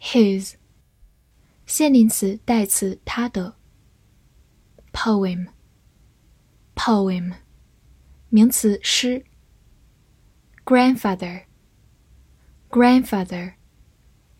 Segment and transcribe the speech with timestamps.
[0.00, 0.54] his，
[1.66, 3.56] 限定词、代词他的。
[4.92, 7.34] poem，poem，
[8.28, 9.24] 名词诗。
[10.64, 13.54] grandfather，grandfather，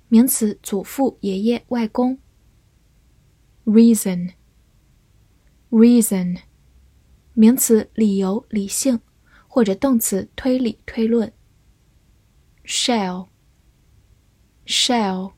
[0.09, 2.19] 名词祖父、爷爷、外公。
[3.65, 6.41] reason，reason，
[7.35, 9.01] 名词理由、理性，
[9.47, 11.31] 或者动词推理、推论。
[12.65, 15.35] shall，shall。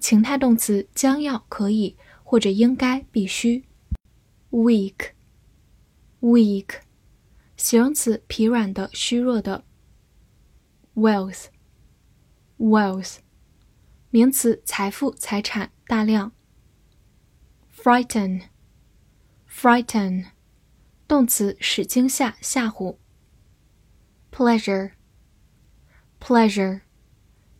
[0.00, 3.64] 情态动词将要、可以或者应该、必须。
[4.50, 6.70] weak，weak，
[7.56, 9.64] 形容词疲软的、虚弱的。
[10.94, 13.18] wealth，wealth，
[14.10, 16.32] 名词财富、财产、大量。
[17.76, 20.24] frighten，frighten，
[21.06, 22.96] 动词使惊吓、吓唬。
[24.32, 26.80] pleasure，pleasure，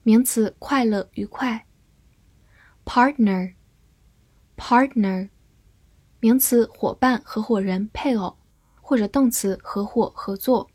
[0.03, 1.68] 名词快乐、愉快。
[2.89, 5.29] partner，partner，
[6.21, 8.39] 名词伙伴、合伙人、配偶，
[8.81, 10.71] 或者动词合伙、合作。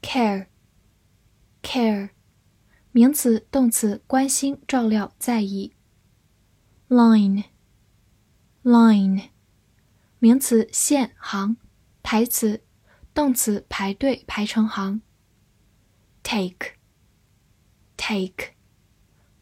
[0.00, 2.08] care，care，
[2.90, 5.74] 名词、动词关心、照料、在意。
[6.88, 7.44] line，line，
[10.18, 11.58] 名词线、行。
[12.02, 12.64] 台词，
[13.12, 15.02] 动词排队、排成行。
[16.22, 18.54] take，take，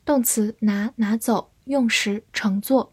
[0.05, 1.52] 动词拿、拿走。
[1.65, 2.93] 用时乘坐。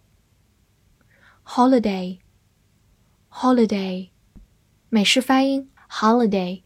[1.46, 4.10] holiday，holiday，
[4.90, 6.62] 美式发音 holiday，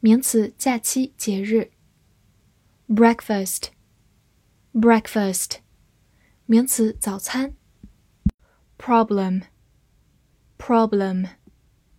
[0.00, 1.70] 名词假期节日。
[2.88, 5.58] breakfast，breakfast，
[6.46, 7.54] 名词早餐。
[8.76, 11.28] problem，problem，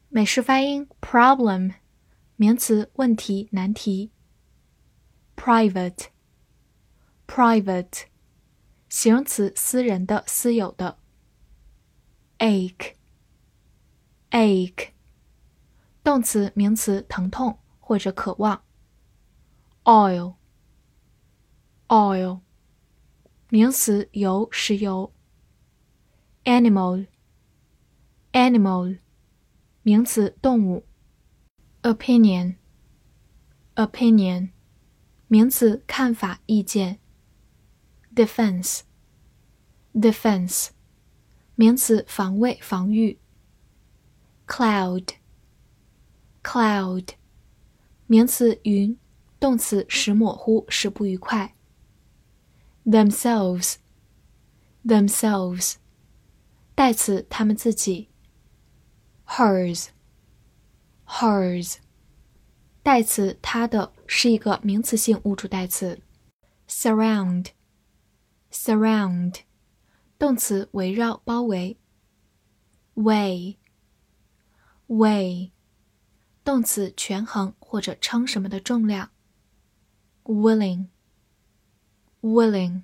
[0.09, 1.75] 美式发音 problem，
[2.35, 4.11] 名词问题难题。
[5.37, 8.10] private，private。
[8.91, 10.97] 形容词，私人的、私有的。
[12.39, 14.89] ache，ache，
[16.03, 18.65] 动词、名词，疼痛或者渴望。
[19.85, 22.41] oil，oil，
[23.47, 25.13] 名词，油、石油。
[26.43, 28.99] animal，animal，
[29.83, 30.85] 名词，动物。
[31.83, 34.49] opinion，opinion，
[35.29, 36.99] 名词，看法、意见。
[38.15, 40.69] defense，defense，
[41.55, 43.19] 名词，防卫、防御。
[44.47, 47.09] cloud，cloud，
[48.07, 48.97] 名词，云；
[49.39, 51.55] 动词，使模糊，使不愉快。
[52.85, 55.75] themselves，themselves，
[56.75, 58.09] 代词，他们自己。
[59.25, 59.87] hers，hers，
[62.83, 66.01] 代词，他的，是一个名词性物主代词。
[66.67, 67.51] surround。
[68.51, 69.43] surround，
[70.19, 71.77] 动词围绕、包围。
[72.95, 75.51] weigh，weigh，
[76.43, 79.11] 动词权衡或者称什么的重量。
[80.25, 82.81] willing，willing，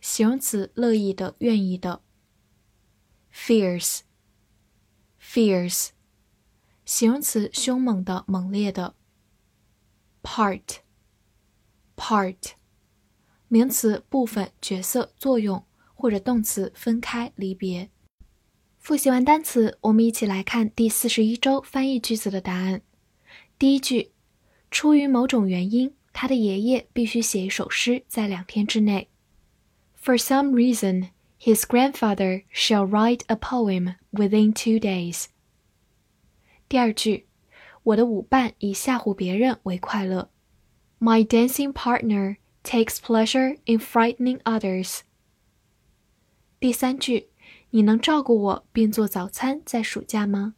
[0.00, 2.02] 形容词乐意的、愿意的。
[3.34, 5.88] fierce，fierce，
[6.84, 8.94] 形容词凶猛的、猛烈的。
[10.22, 12.52] part，part。
[13.48, 15.64] 名词部分、角色、作用，
[15.94, 17.88] 或者动词分开、离别。
[18.78, 22.82] 复习完单词，我们一起来看第四十一周翻译句子的答案。
[23.58, 24.12] 第一句：
[24.70, 29.08] 出于某种原因，他的爷爷必须写一首诗，在两天之内。
[30.00, 31.08] For some reason,
[31.40, 35.26] his grandfather shall write a poem within two days.
[36.68, 37.26] 第二句：
[37.82, 40.30] 我的舞伴以吓唬别人为快乐。
[41.00, 45.01] My dancing partner takes pleasure in frightening others。
[46.59, 47.29] 第三句，
[47.71, 50.55] 你能照顾我并做早餐在暑假吗？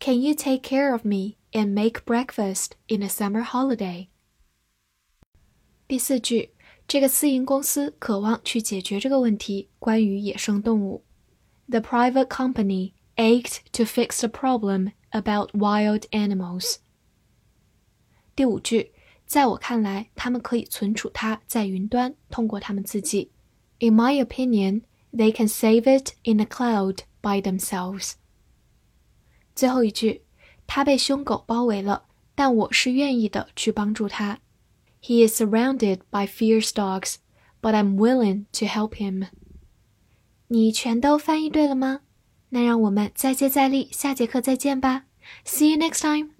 [0.00, 4.08] Can you take care of me and make breakfast in a summer holiday？
[5.86, 6.50] 第四句，
[6.88, 11.04] 这个私营公司渴望去解决这个问题，关于野生动物。
[11.68, 16.76] The private company ached to fix the problem about wild animals。
[18.34, 18.92] 第五句。
[19.29, 23.29] 在我看来，他们可以存储它在云端，通过他们自己
[23.77, 24.81] In my opinion,
[25.13, 28.13] they can save it in a cloud by themselves.
[29.53, 30.23] 最后一句，
[30.65, 34.39] 他被凶狗包围了，但我是愿意的去帮助他。
[34.99, 37.17] He is surrounded by fierce dogs,
[37.61, 39.27] but I'm willing to help him.
[40.47, 42.01] 你全都翻译对了吗？
[42.49, 45.05] 那让我们再接再厉，下节课再见吧。
[45.45, 46.38] See you next time.